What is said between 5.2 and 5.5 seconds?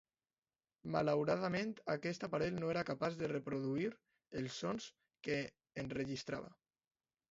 que